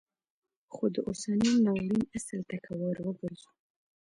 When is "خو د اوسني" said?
0.73-1.51